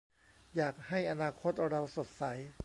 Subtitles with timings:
[0.55, 2.23] อยากให้อนาคตเราสดใส